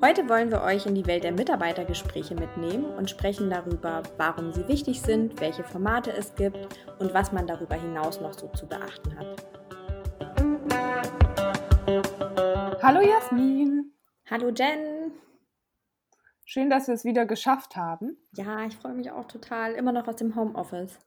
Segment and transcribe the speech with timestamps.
[0.00, 4.68] Heute wollen wir euch in die Welt der Mitarbeitergespräche mitnehmen und sprechen darüber, warum sie
[4.68, 6.68] wichtig sind, welche Formate es gibt
[7.00, 9.44] und was man darüber hinaus noch so zu beachten hat.
[12.80, 13.92] Hallo Jasmin.
[14.30, 15.10] Hallo Jen.
[16.44, 18.16] Schön, dass wir es wieder geschafft haben.
[18.36, 19.72] Ja, ich freue mich auch total.
[19.72, 21.00] Immer noch aus dem Homeoffice.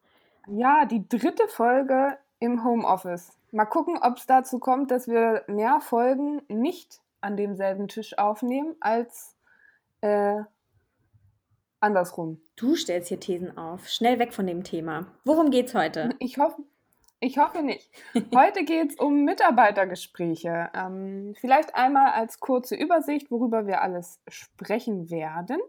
[0.48, 3.38] Ja, die dritte Folge im Homeoffice.
[3.52, 8.76] Mal gucken, ob es dazu kommt, dass wir mehr Folgen nicht an demselben Tisch aufnehmen
[8.80, 9.36] als
[10.02, 10.42] äh,
[11.80, 12.42] andersrum.
[12.56, 13.88] Du stellst hier Thesen auf.
[13.88, 15.08] Schnell weg von dem Thema.
[15.26, 16.16] Worum geht's heute?
[16.20, 16.64] Ich hoffe,
[17.20, 17.90] ich hoffe nicht.
[18.34, 20.72] Heute geht es um Mitarbeitergespräche.
[20.74, 25.60] Ähm, vielleicht einmal als kurze Übersicht, worüber wir alles sprechen werden.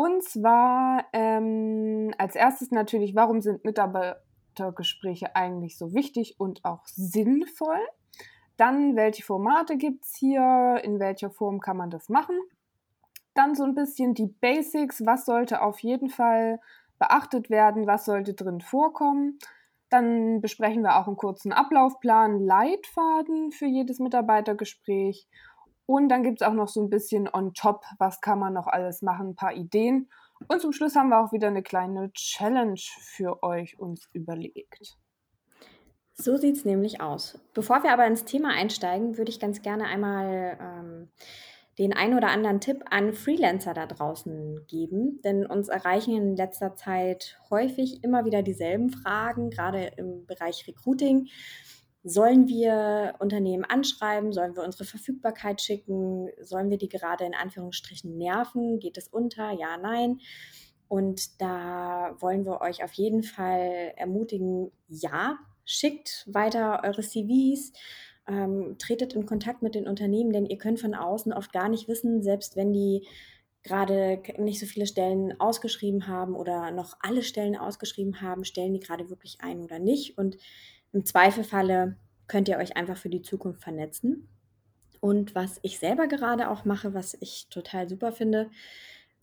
[0.00, 7.76] Und zwar ähm, als erstes natürlich, warum sind Mitarbeitergespräche eigentlich so wichtig und auch sinnvoll?
[8.56, 10.80] Dann, welche Formate gibt es hier?
[10.84, 12.34] In welcher Form kann man das machen?
[13.34, 15.04] Dann so ein bisschen die Basics.
[15.04, 16.60] Was sollte auf jeden Fall
[16.98, 17.86] beachtet werden?
[17.86, 19.38] Was sollte drin vorkommen?
[19.90, 25.28] Dann besprechen wir auch einen kurzen Ablaufplan, Leitfaden für jedes Mitarbeitergespräch.
[25.90, 28.68] Und dann gibt es auch noch so ein bisschen on top, was kann man noch
[28.68, 30.08] alles machen, ein paar Ideen.
[30.46, 34.96] Und zum Schluss haben wir auch wieder eine kleine Challenge für euch uns überlegt.
[36.12, 37.40] So sieht es nämlich aus.
[37.54, 41.08] Bevor wir aber ins Thema einsteigen, würde ich ganz gerne einmal ähm,
[41.80, 46.76] den ein oder anderen Tipp an Freelancer da draußen geben, denn uns erreichen in letzter
[46.76, 51.26] Zeit häufig immer wieder dieselben Fragen, gerade im Bereich Recruiting.
[52.02, 54.32] Sollen wir Unternehmen anschreiben?
[54.32, 56.28] Sollen wir unsere Verfügbarkeit schicken?
[56.40, 58.78] Sollen wir die gerade in Anführungsstrichen nerven?
[58.78, 59.50] Geht es unter?
[59.52, 60.20] Ja, nein.
[60.88, 67.72] Und da wollen wir euch auf jeden Fall ermutigen, ja, schickt weiter eure CVs,
[68.26, 71.86] ähm, tretet in Kontakt mit den Unternehmen, denn ihr könnt von außen oft gar nicht
[71.86, 73.06] wissen, selbst wenn die
[73.62, 78.80] gerade nicht so viele Stellen ausgeschrieben haben oder noch alle Stellen ausgeschrieben haben, stellen die
[78.80, 80.18] gerade wirklich ein oder nicht.
[80.18, 80.38] Und
[80.92, 81.96] im Zweifelfalle
[82.26, 84.28] könnt ihr euch einfach für die Zukunft vernetzen.
[85.00, 88.50] Und was ich selber gerade auch mache, was ich total super finde,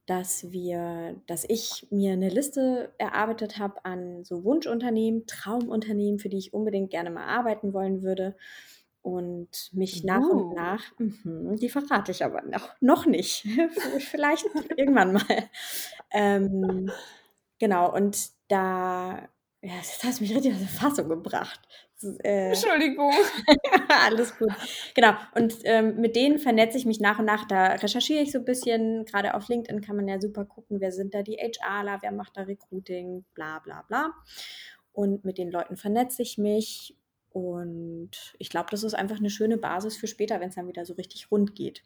[0.07, 6.38] dass wir, dass ich mir eine Liste erarbeitet habe an so Wunschunternehmen, Traumunternehmen, für die
[6.38, 8.35] ich unbedingt gerne mal arbeiten wollen würde
[9.01, 10.31] und mich nach uh.
[10.31, 13.45] und nach, mh, die verrate ich aber noch, noch nicht,
[13.99, 14.45] vielleicht
[14.75, 15.49] irgendwann mal.
[16.11, 16.89] Ähm,
[17.59, 19.28] genau, und da,
[19.67, 21.59] ja, das hat mich richtig aus der Fassung gebracht.
[22.23, 23.11] Äh, Entschuldigung.
[23.89, 24.50] alles gut.
[24.95, 28.39] Genau, und ähm, mit denen vernetze ich mich nach und nach, da recherchiere ich so
[28.39, 31.97] ein bisschen, gerade auf LinkedIn kann man ja super gucken, wer sind da die HRler,
[32.01, 34.13] wer macht da Recruiting, bla bla bla.
[34.94, 36.95] Und mit den Leuten vernetze ich mich
[37.31, 40.85] und ich glaube, das ist einfach eine schöne Basis für später, wenn es dann wieder
[40.85, 41.84] so richtig rund geht.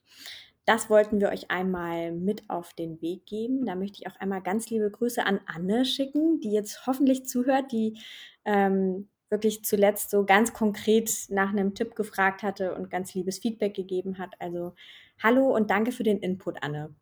[0.66, 3.66] Das wollten wir euch einmal mit auf den Weg geben.
[3.66, 7.72] Da möchte ich auch einmal ganz liebe Grüße an Anne schicken, die jetzt hoffentlich zuhört,
[7.72, 8.00] die
[8.46, 13.74] ähm, wirklich zuletzt so ganz konkret nach einem Tipp gefragt hatte und ganz liebes Feedback
[13.74, 14.36] gegeben hat.
[14.40, 14.76] Also
[15.22, 16.94] hallo und danke für den Input, Anne.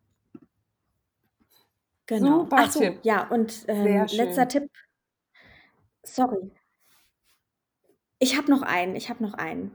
[2.06, 2.40] Genau.
[2.40, 3.00] Super Ach so, Tipp.
[3.02, 4.70] ja, und ähm, letzter Tipp.
[6.02, 6.50] Sorry,
[8.22, 9.72] ich habe noch einen, ich habe noch einen.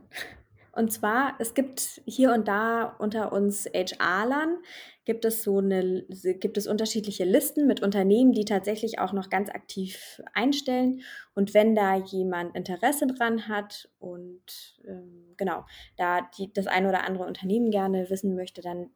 [0.76, 4.58] Und zwar, es gibt hier und da unter uns HR-Lern,
[5.06, 6.04] gibt es so eine,
[6.42, 11.02] gibt es unterschiedliche Listen mit Unternehmen, die tatsächlich auch noch ganz aktiv einstellen.
[11.34, 15.66] Und wenn da jemand Interesse dran hat und ähm, genau,
[15.96, 18.90] da die, das eine oder andere Unternehmen gerne wissen möchte, dann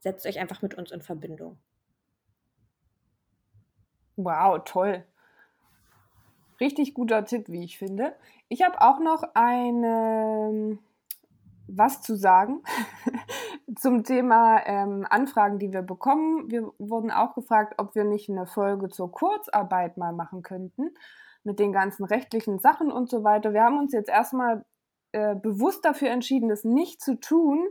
[0.00, 1.58] setzt euch einfach mit uns in Verbindung.
[4.16, 5.04] Wow, toll.
[6.60, 8.16] Richtig guter Tipp, wie ich finde.
[8.48, 10.78] Ich habe auch noch eine
[11.76, 12.62] was zu sagen
[13.78, 16.50] zum Thema ähm, Anfragen, die wir bekommen.
[16.50, 20.90] Wir wurden auch gefragt, ob wir nicht eine Folge zur Kurzarbeit mal machen könnten
[21.44, 23.52] mit den ganzen rechtlichen Sachen und so weiter.
[23.52, 24.64] Wir haben uns jetzt erstmal
[25.12, 27.66] äh, bewusst dafür entschieden, das nicht zu tun,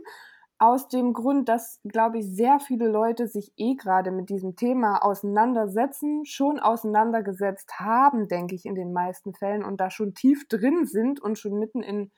[0.60, 5.02] aus dem Grund, dass, glaube ich, sehr viele Leute sich eh gerade mit diesem Thema
[5.02, 10.84] auseinandersetzen, schon auseinandergesetzt haben, denke ich, in den meisten Fällen und da schon tief drin
[10.84, 12.10] sind und schon mitten in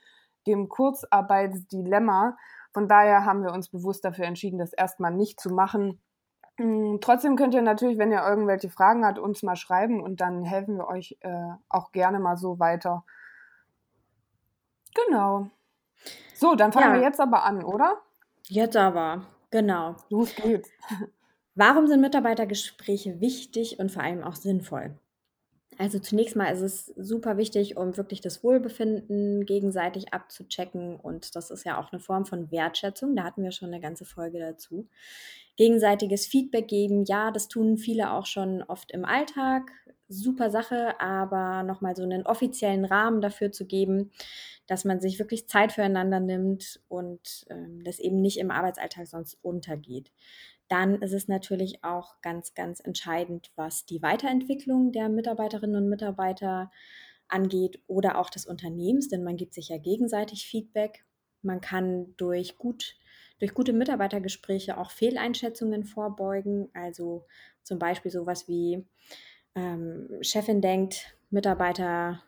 [0.47, 2.37] dem Kurzarbeitsdilemma.
[2.73, 6.01] Von daher haben wir uns bewusst dafür entschieden, das erstmal nicht zu machen.
[6.57, 10.45] Hm, trotzdem könnt ihr natürlich, wenn ihr irgendwelche Fragen habt, uns mal schreiben und dann
[10.45, 13.05] helfen wir euch äh, auch gerne mal so weiter.
[14.95, 15.49] Genau.
[16.35, 17.01] So, dann fangen ja.
[17.01, 17.99] wir jetzt aber an, oder?
[18.49, 19.97] Jetzt aber, genau.
[20.09, 20.71] Los geht's.
[21.55, 24.99] Warum sind Mitarbeitergespräche wichtig und vor allem auch sinnvoll?
[25.83, 30.95] Also zunächst mal ist es super wichtig, um wirklich das Wohlbefinden gegenseitig abzuchecken.
[30.95, 33.17] Und das ist ja auch eine Form von Wertschätzung.
[33.17, 34.87] Da hatten wir schon eine ganze Folge dazu.
[35.57, 39.73] Gegenseitiges Feedback geben, ja, das tun viele auch schon oft im Alltag.
[40.13, 44.11] Super Sache, aber nochmal so einen offiziellen Rahmen dafür zu geben,
[44.67, 49.39] dass man sich wirklich Zeit füreinander nimmt und ähm, das eben nicht im Arbeitsalltag sonst
[49.43, 50.13] untergeht
[50.73, 56.71] dann ist es natürlich auch ganz, ganz entscheidend, was die Weiterentwicklung der Mitarbeiterinnen und Mitarbeiter
[57.29, 61.05] angeht oder auch des Unternehmens, denn man gibt sich ja gegenseitig Feedback.
[61.43, 62.97] Man kann durch, gut,
[63.39, 66.71] durch gute Mitarbeitergespräche auch Fehleinschätzungen vorbeugen.
[66.73, 67.27] Also
[67.63, 68.87] zum Beispiel sowas wie
[69.55, 72.23] ähm, Chefin denkt, Mitarbeiter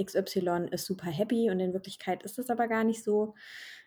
[0.00, 3.34] XY ist super happy und in Wirklichkeit ist das aber gar nicht so.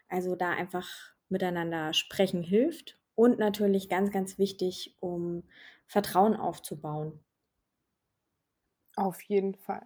[0.09, 0.87] Also da einfach
[1.29, 5.43] miteinander sprechen hilft und natürlich ganz, ganz wichtig, um
[5.85, 7.19] Vertrauen aufzubauen.
[8.95, 9.85] Auf jeden Fall.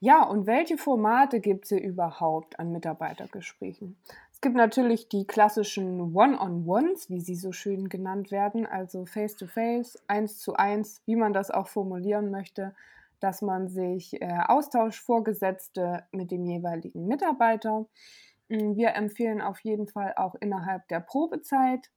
[0.00, 3.96] Ja, und welche Formate gibt es überhaupt an Mitarbeitergesprächen?
[4.40, 10.38] Es gibt natürlich die klassischen One-on-Ones, wie sie so schön genannt werden, also Face-to-Face, eins
[10.38, 12.74] zu eins, wie man das auch formulieren möchte,
[13.20, 14.40] dass man sich äh,
[14.92, 17.84] Vorgesetzte mit dem jeweiligen Mitarbeiter.
[18.48, 21.90] Hm, wir empfehlen auf jeden Fall auch innerhalb der Probezeit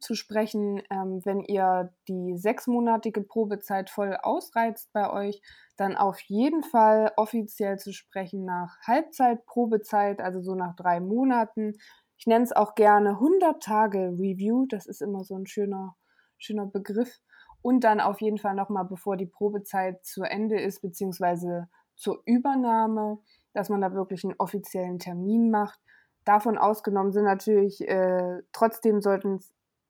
[0.00, 0.82] zu sprechen.
[0.90, 5.40] Ähm, wenn ihr die sechsmonatige Probezeit voll ausreizt bei euch,
[5.76, 11.74] dann auf jeden Fall offiziell zu sprechen nach Halbzeitprobezeit, also so nach drei Monaten.
[12.16, 15.96] Ich nenne es auch gerne 100 Tage Review, das ist immer so ein schöner,
[16.38, 17.20] schöner Begriff.
[17.62, 23.18] Und dann auf jeden Fall nochmal, bevor die Probezeit zu Ende ist, beziehungsweise zur Übernahme,
[23.54, 25.78] dass man da wirklich einen offiziellen Termin macht.
[26.24, 29.40] Davon ausgenommen sind natürlich, äh, trotzdem sollten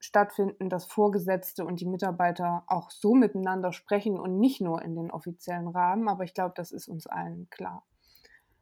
[0.03, 5.11] stattfinden, dass Vorgesetzte und die Mitarbeiter auch so miteinander sprechen und nicht nur in den
[5.11, 6.09] offiziellen Rahmen.
[6.09, 7.85] Aber ich glaube, das ist uns allen klar.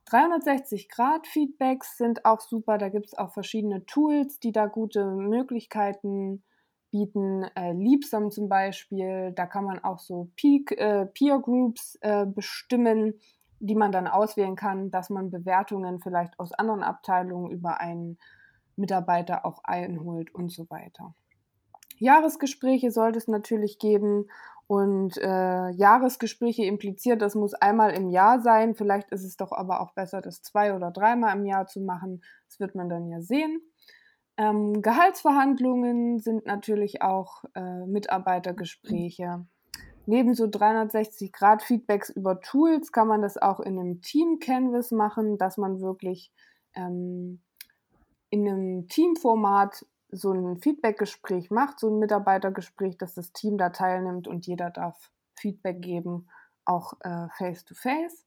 [0.08, 2.78] 360-Grad-Feedbacks sind auch super.
[2.78, 6.44] Da gibt es auch verschiedene Tools, die da gute Möglichkeiten
[6.92, 7.44] bieten.
[7.56, 13.20] Äh, Liebsam zum Beispiel, da kann man auch so Peak, äh, Peer Groups äh, bestimmen,
[13.60, 18.20] die man dann auswählen kann, dass man Bewertungen vielleicht aus anderen Abteilungen über einen
[18.76, 21.16] Mitarbeiter auch einholt und so weiter.
[22.02, 24.26] Jahresgespräche sollte es natürlich geben.
[24.68, 28.74] Und äh, Jahresgespräche impliziert, das muss einmal im Jahr sein.
[28.74, 32.24] Vielleicht ist es doch aber auch besser, das zwei oder dreimal im Jahr zu machen.
[32.48, 33.62] Das wird man dann ja sehen.
[34.38, 39.46] Ähm, Gehaltsverhandlungen sind natürlich auch äh, Mitarbeitergespräche.
[40.06, 45.82] Neben so 360-Grad-Feedbacks über Tools kann man das auch in einem Team-Canvas machen, dass man
[45.82, 46.32] wirklich
[46.76, 47.42] ähm,
[48.30, 54.28] in einem Teamformat so ein Feedbackgespräch macht, so ein Mitarbeitergespräch, dass das Team da teilnimmt
[54.28, 56.28] und jeder darf Feedback geben,
[56.66, 58.26] auch äh, face-to-face.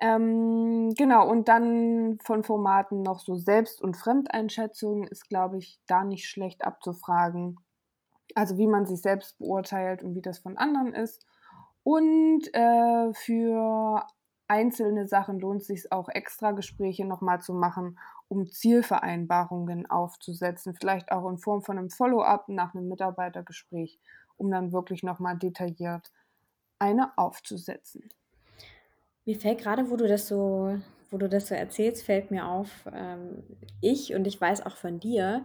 [0.00, 6.04] Ähm, genau, und dann von Formaten noch so Selbst- und Fremdeinschätzung ist, glaube ich, da
[6.04, 7.58] nicht schlecht abzufragen.
[8.34, 11.26] Also wie man sich selbst beurteilt und wie das von anderen ist.
[11.82, 14.06] Und äh, für
[14.46, 21.10] einzelne Sachen lohnt es sich auch extra Gespräche nochmal zu machen, um Zielvereinbarungen aufzusetzen, vielleicht
[21.10, 23.98] auch in Form von einem Follow-up nach einem Mitarbeitergespräch,
[24.36, 26.12] um dann wirklich nochmal detailliert
[26.78, 28.08] eine aufzusetzen.
[29.24, 30.78] Mir fällt gerade, wo du das so,
[31.10, 33.42] wo du das so erzählst, fällt mir auf, ähm,
[33.80, 35.44] ich und ich weiß auch von dir,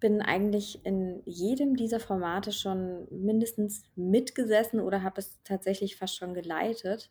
[0.00, 6.34] bin eigentlich in jedem dieser Formate schon mindestens mitgesessen oder habe es tatsächlich fast schon
[6.34, 7.10] geleitet.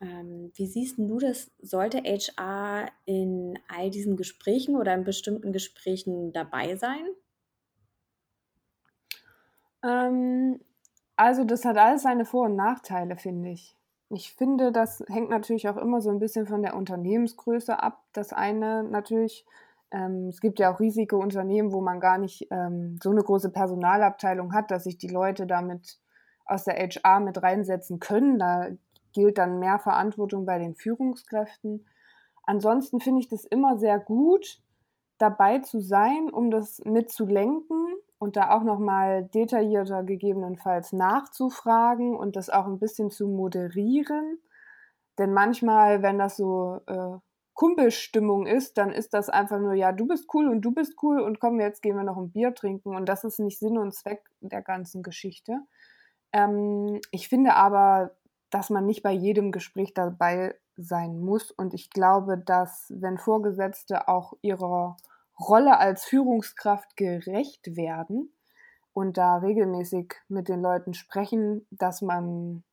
[0.00, 1.50] Ähm, wie siehst du das?
[1.60, 7.06] Sollte HR in all diesen Gesprächen oder in bestimmten Gesprächen dabei sein?
[9.82, 10.60] Ähm,
[11.16, 13.76] also das hat alles seine Vor- und Nachteile, finde ich.
[14.08, 18.02] Ich finde, das hängt natürlich auch immer so ein bisschen von der Unternehmensgröße ab.
[18.12, 19.44] Das eine natürlich,
[19.92, 23.50] ähm, es gibt ja auch riesige Unternehmen, wo man gar nicht ähm, so eine große
[23.50, 26.00] Personalabteilung hat, dass sich die Leute damit
[26.44, 28.38] aus der HR mit reinsetzen können.
[28.38, 28.70] Da
[29.12, 31.86] gilt dann mehr Verantwortung bei den Führungskräften.
[32.44, 34.60] Ansonsten finde ich das immer sehr gut,
[35.18, 42.50] dabei zu sein, um das mitzulenken und da auch nochmal detaillierter gegebenenfalls nachzufragen und das
[42.50, 44.38] auch ein bisschen zu moderieren.
[45.18, 47.18] Denn manchmal, wenn das so äh,
[47.54, 51.20] Kumpelstimmung ist, dann ist das einfach nur, ja, du bist cool und du bist cool
[51.20, 52.96] und komm, jetzt gehen wir noch ein Bier trinken.
[52.96, 55.60] Und das ist nicht Sinn und Zweck der ganzen Geschichte.
[56.32, 58.12] Ähm, ich finde aber,
[58.50, 61.50] dass man nicht bei jedem Gespräch dabei sein muss.
[61.50, 64.96] Und ich glaube, dass wenn Vorgesetzte auch ihrer
[65.38, 68.32] Rolle als Führungskraft gerecht werden
[68.92, 72.64] und da regelmäßig mit den Leuten sprechen, dass man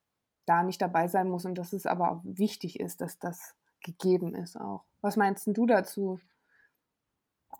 [0.45, 4.35] da nicht dabei sein muss und dass es aber auch wichtig ist, dass das gegeben
[4.35, 4.83] ist auch.
[5.01, 6.19] Was meinst du dazu?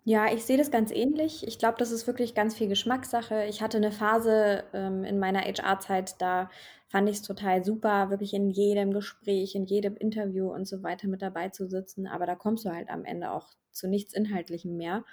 [0.04, 1.46] Ja, ich sehe das ganz ähnlich.
[1.46, 3.44] Ich glaube, das ist wirklich ganz viel Geschmackssache.
[3.44, 6.50] Ich hatte eine Phase ähm, in meiner HR-Zeit, da
[6.88, 11.06] fand ich es total super, wirklich in jedem Gespräch, in jedem Interview und so weiter
[11.06, 12.06] mit dabei zu sitzen.
[12.06, 15.04] Aber da kommst du halt am Ende auch zu nichts Inhaltlichem mehr.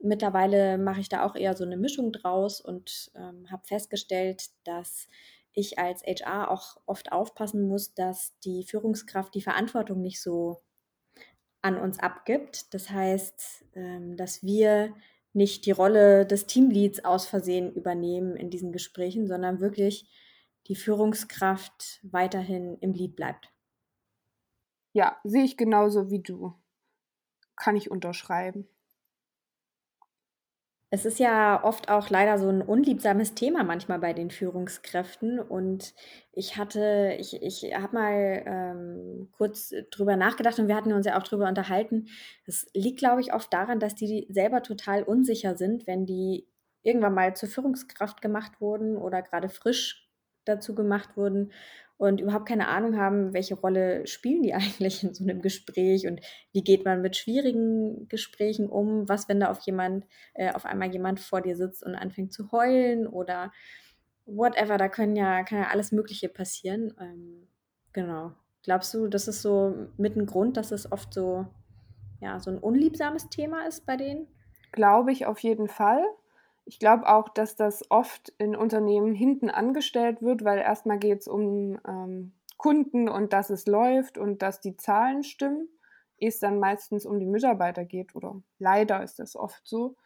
[0.00, 5.08] Mittlerweile mache ich da auch eher so eine Mischung draus und ähm, habe festgestellt, dass
[5.52, 10.62] ich als HR auch oft aufpassen muss, dass die Führungskraft die Verantwortung nicht so
[11.62, 12.74] an uns abgibt.
[12.74, 14.92] Das heißt, ähm, dass wir
[15.32, 20.06] nicht die Rolle des Teamleads aus Versehen übernehmen in diesen Gesprächen, sondern wirklich
[20.66, 23.52] die Führungskraft weiterhin im Lied bleibt.
[24.92, 26.54] Ja, sehe ich genauso wie du.
[27.56, 28.68] Kann ich unterschreiben.
[30.94, 35.40] Es ist ja oft auch leider so ein unliebsames Thema manchmal bei den Führungskräften.
[35.40, 35.92] Und
[36.30, 41.18] ich hatte, ich, ich habe mal ähm, kurz drüber nachgedacht und wir hatten uns ja
[41.18, 42.06] auch drüber unterhalten.
[42.46, 46.46] Es liegt, glaube ich, oft daran, dass die selber total unsicher sind, wenn die
[46.82, 50.03] irgendwann mal zur Führungskraft gemacht wurden oder gerade frisch
[50.44, 51.52] dazu gemacht wurden
[51.96, 56.20] und überhaupt keine Ahnung haben, welche Rolle spielen die eigentlich in so einem Gespräch und
[56.52, 59.08] wie geht man mit schwierigen Gesprächen um?
[59.08, 62.50] Was, wenn da auf jemand, äh, auf einmal jemand vor dir sitzt und anfängt zu
[62.52, 63.52] heulen oder
[64.26, 66.94] whatever, da können ja, kann ja alles Mögliche passieren.
[67.00, 67.48] Ähm,
[67.92, 68.32] genau.
[68.62, 71.46] Glaubst du, das ist so mit ein Grund, dass es oft so,
[72.20, 74.26] ja, so ein unliebsames Thema ist bei denen?
[74.72, 76.02] Glaube ich auf jeden Fall.
[76.66, 81.28] Ich glaube auch, dass das oft in Unternehmen hinten angestellt wird, weil erstmal geht es
[81.28, 85.68] um ähm, Kunden und dass es läuft und dass die Zahlen stimmen,
[86.18, 89.96] es dann meistens um die Mitarbeiter geht oder leider ist das oft so.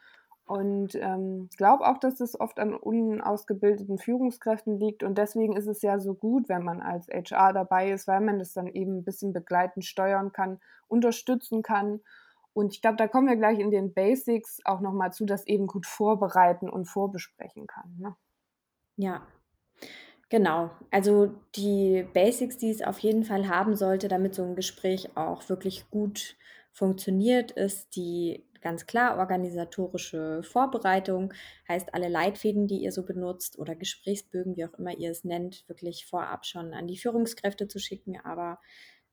[0.46, 5.02] Und ähm, glaube auch, dass es oft an unausgebildeten Führungskräften liegt.
[5.02, 8.38] Und deswegen ist es ja so gut, wenn man als HR dabei ist, weil man
[8.38, 12.00] das dann eben ein bisschen begleitend steuern kann, unterstützen kann
[12.52, 15.66] und ich glaube, da kommen wir gleich in den Basics auch nochmal zu, das eben
[15.66, 17.96] gut vorbereiten und vorbesprechen kann.
[17.98, 18.16] Ne?
[18.96, 19.26] Ja,
[20.28, 20.70] genau.
[20.90, 25.48] Also die Basics, die es auf jeden Fall haben sollte, damit so ein Gespräch auch
[25.48, 26.36] wirklich gut
[26.72, 31.32] funktioniert, ist die ganz klar organisatorische Vorbereitung.
[31.68, 35.68] Heißt, alle Leitfäden, die ihr so benutzt oder Gesprächsbögen, wie auch immer ihr es nennt,
[35.68, 38.58] wirklich vorab schon an die Führungskräfte zu schicken, aber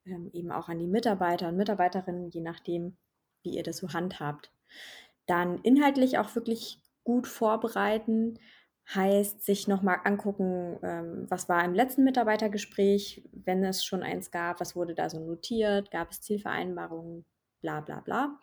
[0.05, 2.97] ähm, eben auch an die Mitarbeiter und Mitarbeiterinnen, je nachdem,
[3.45, 4.51] wie ihr das so handhabt.
[5.27, 8.39] Dann inhaltlich auch wirklich gut vorbereiten,
[8.93, 14.59] heißt sich nochmal angucken, ähm, was war im letzten Mitarbeitergespräch, wenn es schon eins gab,
[14.59, 17.25] was wurde da so notiert, gab es Zielvereinbarungen,
[17.61, 18.39] bla bla bla.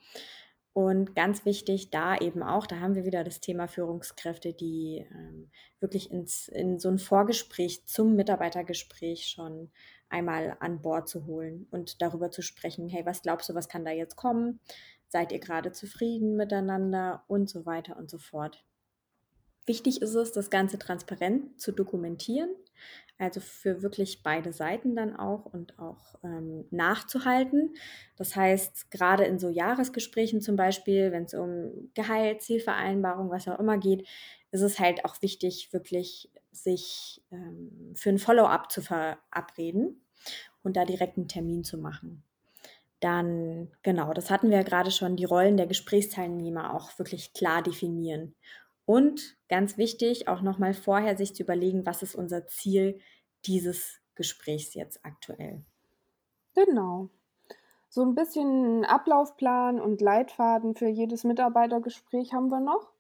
[0.75, 5.51] Und ganz wichtig da eben auch, da haben wir wieder das Thema Führungskräfte, die ähm,
[5.81, 9.71] wirklich ins, in so ein Vorgespräch zum Mitarbeitergespräch schon
[10.13, 13.85] einmal an Bord zu holen und darüber zu sprechen, hey, was glaubst du, was kann
[13.85, 14.61] da jetzt kommen?
[15.09, 18.65] Seid ihr gerade zufrieden miteinander und so weiter und so fort.
[19.67, 22.51] Wichtig ist es, das Ganze transparent zu dokumentieren,
[23.17, 27.75] also für wirklich beide Seiten dann auch und auch ähm, nachzuhalten.
[28.17, 33.61] Das heißt, gerade in so Jahresgesprächen zum Beispiel, wenn es um Gehalt, Zielvereinbarung, was auch
[33.61, 34.09] immer geht,
[34.51, 40.02] ist es halt auch wichtig, wirklich sich ähm, für ein Follow-up zu verabreden
[40.63, 42.23] und da direkt einen Termin zu machen.
[43.01, 47.63] Dann, genau, das hatten wir ja gerade schon, die Rollen der Gesprächsteilnehmer auch wirklich klar
[47.63, 48.35] definieren.
[48.85, 53.01] Und ganz wichtig, auch nochmal vorher sich zu überlegen, was ist unser Ziel
[53.45, 55.65] dieses Gesprächs jetzt aktuell.
[56.55, 57.11] Genau.
[57.89, 62.92] So ein bisschen Ablaufplan und Leitfaden für jedes Mitarbeitergespräch haben wir noch.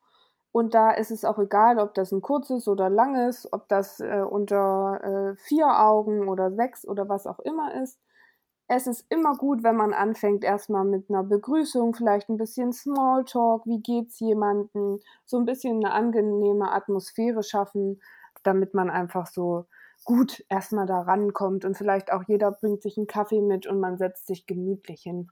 [0.52, 4.22] Und da ist es auch egal, ob das ein kurzes oder langes, ob das äh,
[4.28, 7.98] unter äh, vier Augen oder sechs oder was auch immer ist.
[8.68, 13.66] Es ist immer gut, wenn man anfängt, erstmal mit einer Begrüßung, vielleicht ein bisschen Smalltalk,
[13.66, 18.00] wie geht's jemandem, so ein bisschen eine angenehme Atmosphäre schaffen,
[18.42, 19.66] damit man einfach so
[20.04, 23.98] gut erstmal da rankommt und vielleicht auch jeder bringt sich einen Kaffee mit und man
[23.98, 25.30] setzt sich gemütlich hin.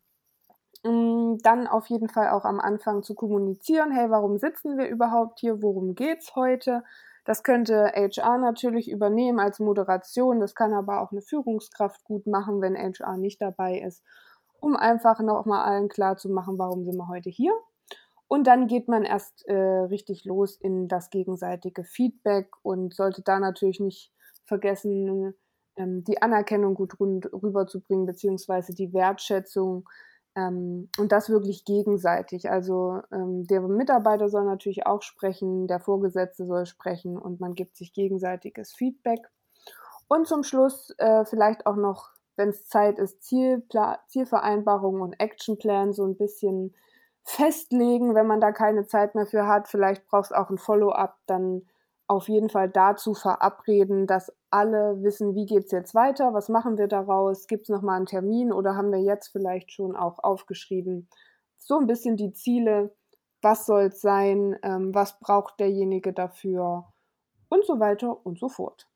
[0.83, 5.41] Mm, dann auf jeden Fall auch am Anfang zu kommunizieren, hey, warum sitzen wir überhaupt
[5.41, 6.83] hier, worum geht's heute?
[7.27, 12.63] Das könnte HR natürlich übernehmen als Moderation, das kann aber auch eine Führungskraft gut machen,
[12.63, 14.03] wenn HR nicht dabei ist,
[14.59, 17.53] um einfach nochmal allen klar zu machen, warum sind wir heute hier.
[18.27, 23.39] Und dann geht man erst äh, richtig los in das gegenseitige Feedback und sollte da
[23.39, 24.13] natürlich nicht
[24.47, 25.35] vergessen,
[25.77, 29.89] ähm, die Anerkennung gut rüberzubringen, beziehungsweise die Wertschätzung
[30.37, 32.51] ähm, und das wirklich gegenseitig.
[32.51, 37.77] Also ähm, der Mitarbeiter soll natürlich auch sprechen, der Vorgesetzte soll sprechen und man gibt
[37.77, 39.29] sich gegenseitiges Feedback.
[40.09, 45.93] Und zum Schluss äh, vielleicht auch noch, wenn es Zeit ist, Zielpla Zielvereinbarungen und Actionplan
[45.93, 46.75] so ein bisschen
[47.23, 49.69] festlegen, wenn man da keine Zeit mehr für hat.
[49.69, 51.63] Vielleicht brauchst du auch ein Follow-up, dann
[52.11, 56.77] auf jeden Fall dazu verabreden, dass alle wissen, wie geht es jetzt weiter, was machen
[56.77, 61.09] wir daraus, gibt es nochmal einen Termin oder haben wir jetzt vielleicht schon auch aufgeschrieben,
[61.59, 62.93] so ein bisschen die Ziele,
[63.43, 66.93] was soll es sein, ähm, was braucht derjenige dafür
[67.49, 68.89] und so weiter und so fort.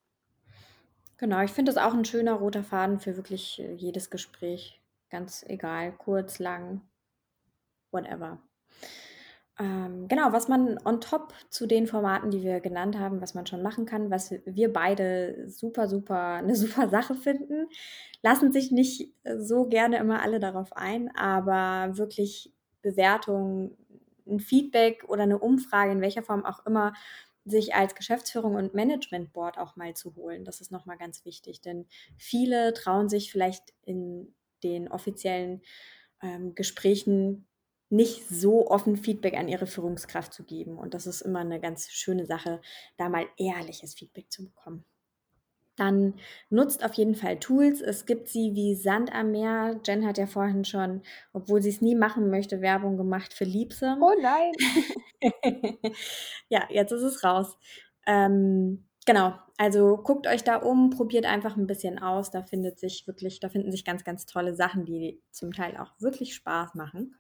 [1.17, 4.83] Genau, ich finde das auch ein schöner roter Faden für wirklich äh, jedes Gespräch.
[5.09, 6.81] Ganz egal, kurz, lang,
[7.93, 8.39] whatever.
[9.59, 13.47] Ähm, genau, was man on top zu den Formaten, die wir genannt haben, was man
[13.47, 17.69] schon machen kann, was wir beide super, super, eine super Sache finden,
[18.23, 23.77] lassen sich nicht so gerne immer alle darauf ein, aber wirklich Bewertungen,
[24.27, 26.93] ein Feedback oder eine Umfrage, in welcher Form auch immer,
[27.45, 30.45] sich als Geschäftsführung und Management Board auch mal zu holen.
[30.45, 35.61] Das ist nochmal ganz wichtig, denn viele trauen sich vielleicht in den offiziellen
[36.23, 37.47] ähm, Gesprächen
[37.91, 40.79] nicht so offen Feedback an ihre Führungskraft zu geben.
[40.79, 42.61] Und das ist immer eine ganz schöne Sache,
[42.97, 44.85] da mal ehrliches Feedback zu bekommen.
[45.77, 46.15] Dann
[46.51, 47.81] nutzt auf jeden Fall Tools.
[47.81, 49.81] Es gibt sie wie Sand am Meer.
[49.85, 54.01] Jen hat ja vorhin schon, obwohl sie es nie machen möchte, Werbung gemacht für Liebsam.
[54.01, 54.53] Oh nein!
[56.49, 57.59] ja, jetzt ist es raus.
[58.07, 62.31] Ähm, genau, also guckt euch da um, probiert einfach ein bisschen aus.
[62.31, 65.93] Da findet sich wirklich, da finden sich ganz, ganz tolle Sachen, die zum Teil auch
[65.99, 67.17] wirklich Spaß machen.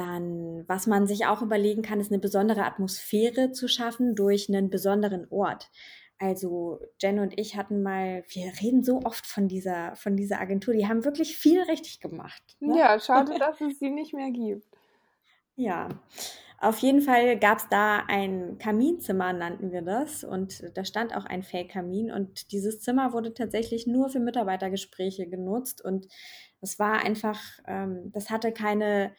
[0.00, 4.70] Dann, was man sich auch überlegen kann, ist eine besondere Atmosphäre zu schaffen durch einen
[4.70, 5.70] besonderen Ort.
[6.18, 10.72] Also Jen und ich hatten mal, wir reden so oft von dieser, von dieser Agentur,
[10.72, 12.42] die haben wirklich viel richtig gemacht.
[12.60, 12.78] Ne?
[12.78, 14.66] Ja, schade, dass es sie nicht mehr gibt.
[15.54, 15.88] Ja,
[16.58, 20.24] auf jeden Fall gab es da ein Kaminzimmer, nannten wir das.
[20.24, 22.10] Und da stand auch ein Fake-Kamin.
[22.10, 25.84] Und dieses Zimmer wurde tatsächlich nur für Mitarbeitergespräche genutzt.
[25.84, 26.06] Und
[26.62, 29.12] es war einfach, ähm, das hatte keine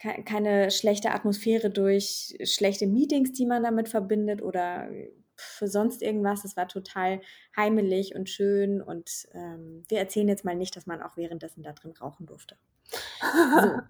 [0.00, 4.88] keine schlechte Atmosphäre durch schlechte Meetings, die man damit verbindet oder
[5.36, 6.44] für sonst irgendwas.
[6.44, 7.20] Es war total
[7.56, 11.72] heimelig und schön und ähm, wir erzählen jetzt mal nicht, dass man auch währenddessen da
[11.72, 12.56] drin rauchen durfte.
[13.20, 13.80] So.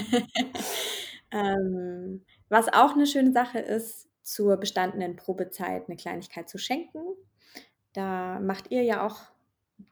[1.32, 7.00] ähm, was auch eine schöne Sache ist, zur bestandenen Probezeit eine Kleinigkeit zu schenken.
[7.94, 9.22] Da macht ihr ja auch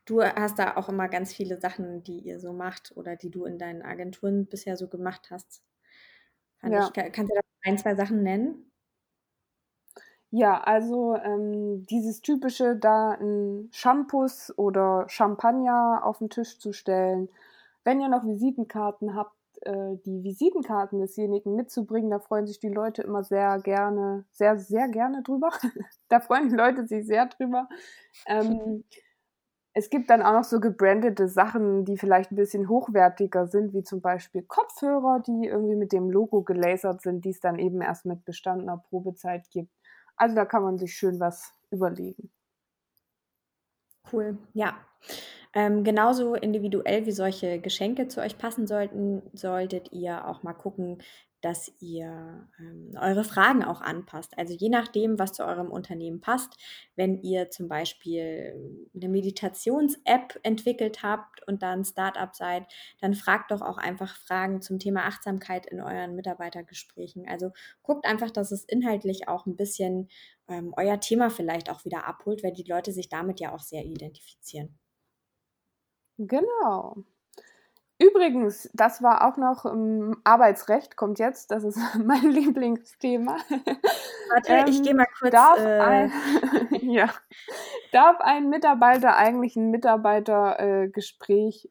[0.04, 3.44] du hast da auch immer ganz viele Sachen, die ihr so macht oder die du
[3.44, 5.62] in deinen Agenturen bisher so gemacht hast.
[6.62, 6.86] Ja.
[6.86, 8.70] Ich, kannst du da ein, zwei Sachen nennen?
[10.30, 17.28] Ja, also ähm, dieses typische, da ein Shampoos oder Champagner auf den Tisch zu stellen.
[17.84, 23.02] Wenn ihr noch Visitenkarten habt, äh, die Visitenkarten desjenigen mitzubringen, da freuen sich die Leute
[23.02, 25.50] immer sehr gerne, sehr, sehr gerne drüber.
[26.08, 27.68] da freuen die Leute sich sehr drüber.
[28.26, 28.84] Ähm,
[29.78, 33.82] es gibt dann auch noch so gebrandete Sachen, die vielleicht ein bisschen hochwertiger sind, wie
[33.82, 38.06] zum Beispiel Kopfhörer, die irgendwie mit dem Logo gelasert sind, die es dann eben erst
[38.06, 39.70] mit bestandener Probezeit gibt.
[40.16, 42.30] Also da kann man sich schön was überlegen.
[44.10, 44.78] Cool, ja.
[45.56, 50.98] Ähm, genauso individuell wie solche Geschenke zu euch passen sollten, solltet ihr auch mal gucken,
[51.40, 54.36] dass ihr ähm, eure Fragen auch anpasst.
[54.36, 56.58] Also je nachdem, was zu eurem Unternehmen passt.
[56.94, 62.64] Wenn ihr zum Beispiel eine Meditations-App entwickelt habt und dann Startup seid,
[63.00, 67.26] dann fragt doch auch einfach Fragen zum Thema Achtsamkeit in euren Mitarbeitergesprächen.
[67.26, 70.08] Also guckt einfach, dass es inhaltlich auch ein bisschen
[70.48, 73.86] ähm, euer Thema vielleicht auch wieder abholt, weil die Leute sich damit ja auch sehr
[73.86, 74.78] identifizieren.
[76.18, 76.96] Genau.
[77.98, 83.38] Übrigens, das war auch noch ähm, Arbeitsrecht, kommt jetzt, das ist mein Lieblingsthema.
[84.30, 85.30] Warte, ähm, ich gehe mal kurz.
[85.32, 85.80] Darf, äh...
[85.80, 86.12] ein,
[86.82, 87.08] ja,
[87.92, 91.68] darf ein Mitarbeiter eigentlich ein Mitarbeitergespräch äh,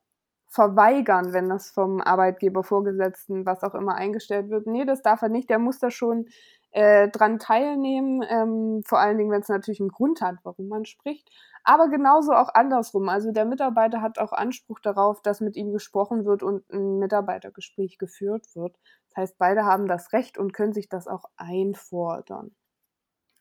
[0.49, 4.65] verweigern, wenn das vom Arbeitgeber Vorgesetzten, was auch immer eingestellt wird?
[4.65, 5.49] Nee, das darf er nicht.
[5.49, 6.27] Der muss da schon
[6.75, 10.83] äh, dran teilnehmen, ähm, vor allen Dingen, wenn es natürlich einen Grund hat, warum man
[10.83, 11.29] spricht.
[11.63, 13.07] Aber genauso auch andersrum.
[13.07, 17.97] Also der Mitarbeiter hat auch Anspruch darauf, dass mit ihm gesprochen wird und ein Mitarbeitergespräch
[17.97, 18.75] geführt wird.
[19.07, 22.53] Das heißt, beide haben das Recht und können sich das auch einfordern.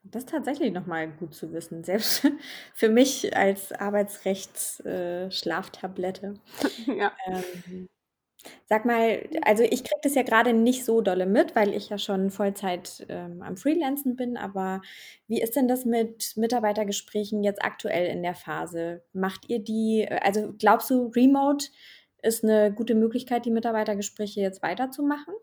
[0.04, 2.30] Das ist tatsächlich nochmal gut zu wissen, selbst
[2.72, 6.34] für mich als Arbeitsrechtsschlaftablette.
[6.86, 7.10] Äh, ja.
[7.26, 7.88] Ähm,
[8.66, 11.98] Sag mal, also ich kriege das ja gerade nicht so dolle mit, weil ich ja
[11.98, 14.82] schon Vollzeit ähm, am Freelancen bin, aber
[15.28, 19.02] wie ist denn das mit Mitarbeitergesprächen jetzt aktuell in der Phase?
[19.12, 21.66] Macht ihr die, äh, also glaubst du, Remote
[22.22, 25.34] ist eine gute Möglichkeit, die Mitarbeitergespräche jetzt weiterzumachen?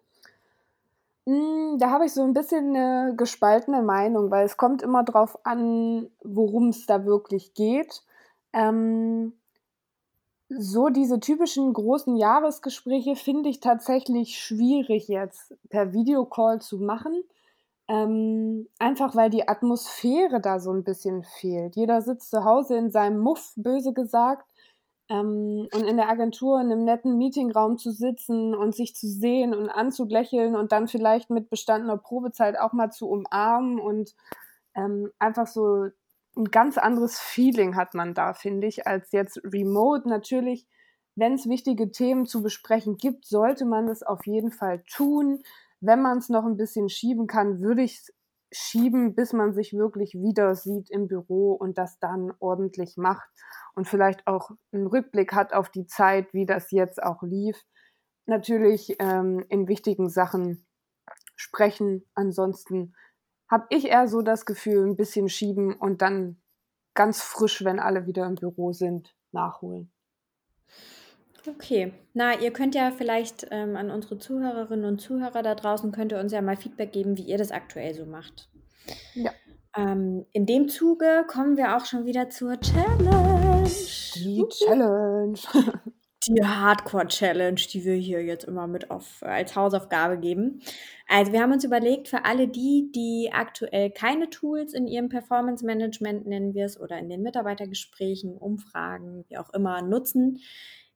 [1.27, 5.37] Hm, da habe ich so ein bisschen eine gespaltene Meinung, weil es kommt immer drauf
[5.45, 8.01] an, worum es da wirklich geht.
[8.53, 9.33] Ähm,
[10.57, 17.23] so diese typischen großen Jahresgespräche finde ich tatsächlich schwierig jetzt per Videocall zu machen.
[17.87, 21.75] Ähm, einfach weil die Atmosphäre da so ein bisschen fehlt.
[21.75, 24.47] Jeder sitzt zu Hause in seinem Muff, böse gesagt,
[25.09, 29.53] ähm, und in der Agentur in einem netten Meetingraum zu sitzen und sich zu sehen
[29.53, 34.15] und anzulächeln und dann vielleicht mit bestandener Probezeit auch mal zu umarmen und
[34.73, 35.89] ähm, einfach so
[36.35, 40.07] ein ganz anderes Feeling hat man da, finde ich, als jetzt remote.
[40.07, 40.67] Natürlich,
[41.15, 45.43] wenn es wichtige Themen zu besprechen gibt, sollte man es auf jeden Fall tun.
[45.81, 48.13] Wenn man es noch ein bisschen schieben kann, würde ich es
[48.53, 53.29] schieben, bis man sich wirklich wieder sieht im Büro und das dann ordentlich macht
[53.75, 57.57] und vielleicht auch einen Rückblick hat auf die Zeit, wie das jetzt auch lief.
[58.25, 60.65] Natürlich ähm, in wichtigen Sachen
[61.35, 62.05] sprechen.
[62.13, 62.93] Ansonsten
[63.51, 66.37] habe ich eher so das Gefühl, ein bisschen schieben und dann
[66.93, 69.91] ganz frisch, wenn alle wieder im Büro sind, nachholen.
[71.47, 76.11] Okay, na, ihr könnt ja vielleicht ähm, an unsere Zuhörerinnen und Zuhörer da draußen, könnt
[76.11, 78.49] ihr uns ja mal Feedback geben, wie ihr das aktuell so macht.
[79.15, 79.31] Ja.
[79.75, 83.69] Ähm, in dem Zuge kommen wir auch schon wieder zur Challenge.
[84.15, 85.39] Die Challenge.
[86.27, 90.62] Die Hardcore-Challenge, die wir hier jetzt immer mit auf, als Hausaufgabe geben.
[91.07, 96.27] Also wir haben uns überlegt, für alle die, die aktuell keine Tools in ihrem Performance-Management,
[96.27, 100.39] nennen wir es, oder in den Mitarbeitergesprächen, Umfragen, wie auch immer, nutzen,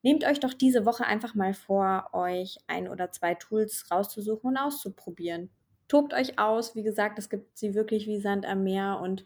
[0.03, 4.57] nehmt euch doch diese Woche einfach mal vor, euch ein oder zwei Tools rauszusuchen und
[4.57, 5.49] auszuprobieren
[5.87, 6.75] tobt euch aus.
[6.75, 9.25] Wie gesagt, es gibt sie wirklich wie Sand am Meer und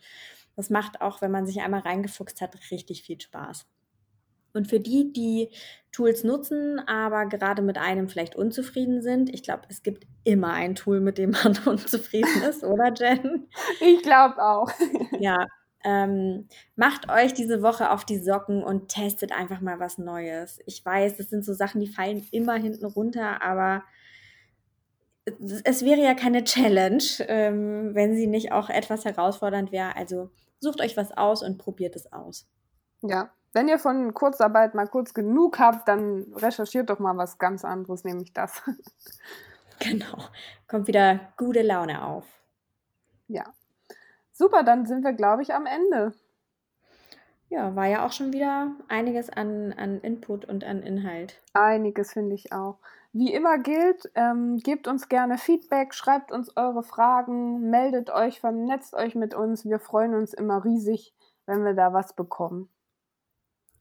[0.56, 3.66] das macht auch, wenn man sich einmal reingefuchst hat, richtig viel Spaß.
[4.54, 5.50] Und für die, die
[5.92, 10.76] Tools nutzen, aber gerade mit einem vielleicht unzufrieden sind, ich glaube, es gibt immer ein
[10.76, 13.48] Tool, mit dem man unzufrieden ist, oder Jen?
[13.82, 14.70] Ich glaube auch.
[15.20, 15.48] ja,
[15.84, 20.60] ähm, macht euch diese Woche auf die Socken und testet einfach mal was Neues.
[20.66, 23.84] Ich weiß, das sind so Sachen, die fallen immer hinten runter, aber
[25.64, 29.96] es wäre ja keine Challenge, ähm, wenn sie nicht auch etwas herausfordernd wäre.
[29.96, 32.48] Also sucht euch was aus und probiert es aus.
[33.02, 37.66] Ja, wenn ihr von Kurzarbeit mal kurz genug habt, dann recherchiert doch mal was ganz
[37.66, 38.62] anderes, nämlich das.
[39.82, 40.18] Genau,
[40.68, 42.26] kommt wieder gute Laune auf.
[43.30, 43.46] Ja,
[44.34, 46.14] super, dann sind wir, glaube ich, am Ende.
[47.48, 51.42] Ja, war ja auch schon wieder einiges an, an Input und an Inhalt.
[51.54, 52.78] Einiges finde ich auch.
[53.12, 58.94] Wie immer gilt, ähm, gebt uns gerne Feedback, schreibt uns eure Fragen, meldet euch, vernetzt
[58.94, 59.66] euch mit uns.
[59.66, 61.16] Wir freuen uns immer riesig,
[61.48, 62.70] wenn wir da was bekommen.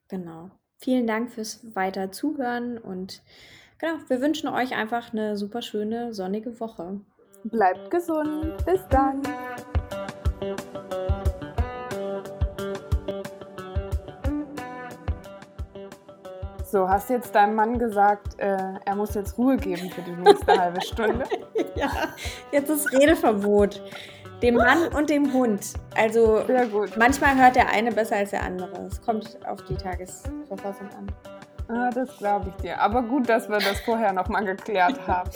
[0.08, 0.50] Genau.
[0.78, 3.22] Vielen Dank fürs weiter Zuhören und
[3.78, 7.00] genau, wir wünschen euch einfach eine super schöne, sonnige Woche.
[7.44, 8.54] Bleibt gesund.
[8.64, 9.22] Bis dann.
[16.70, 20.58] So, hast jetzt deinem Mann gesagt, äh, er muss jetzt Ruhe geben für die nächste
[20.58, 21.24] halbe Stunde?
[21.74, 21.90] ja,
[22.52, 23.82] jetzt ist Redeverbot.
[24.42, 25.72] Dem Mann und dem Hund.
[25.96, 26.44] Also
[26.96, 28.86] manchmal hört der eine besser als der andere.
[28.86, 31.10] Es kommt auf die Tagesverfassung an.
[31.68, 32.80] Ah, das glaube ich dir.
[32.80, 35.30] Aber gut, dass wir das vorher nochmal geklärt haben.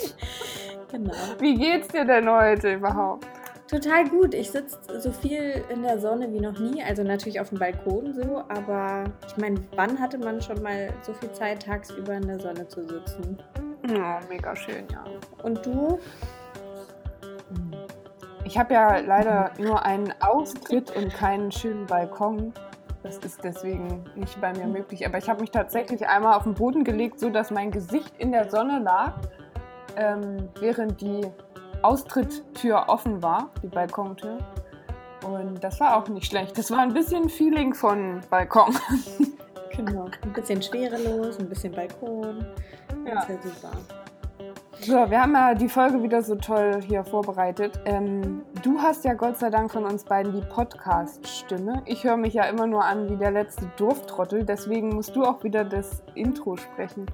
[0.91, 1.12] genau.
[1.41, 3.27] Wie geht's dir denn heute überhaupt?
[3.69, 4.35] Total gut.
[4.35, 6.83] Ich sitze so viel in der Sonne wie noch nie.
[6.83, 11.12] Also natürlich auf dem Balkon so, aber ich meine, wann hatte man schon mal so
[11.15, 13.43] viel Zeit, tagsüber in der Sonne zu sitzen?
[13.88, 15.05] Ja, mega schön, ja.
[15.43, 15.99] Und du?
[18.53, 22.53] Ich habe ja leider nur einen Austritt und keinen schönen Balkon.
[23.03, 25.07] Das ist deswegen nicht bei mir möglich.
[25.07, 28.31] Aber ich habe mich tatsächlich einmal auf den Boden gelegt, so dass mein Gesicht in
[28.31, 29.15] der Sonne lag,
[29.97, 31.23] ähm, während die
[31.81, 34.37] Austritttür offen war, die Balkontür.
[35.27, 36.59] Und das war auch nicht schlecht.
[36.59, 38.77] Das war ein bisschen Feeling von Balkon.
[39.75, 42.45] Genau, ein bisschen schwerelos, ein bisschen Balkon.
[43.07, 43.23] Ja.
[43.23, 43.71] Sehr super.
[44.85, 47.79] So, wir haben ja die Folge wieder so toll hier vorbereitet.
[47.85, 51.83] Ähm, du hast ja Gott sei Dank von uns beiden die Podcast-Stimme.
[51.87, 55.45] Ich höre mich ja immer nur an wie der letzte Dorftrottel, deswegen musst du auch
[55.45, 57.07] wieder das Intro sprechen.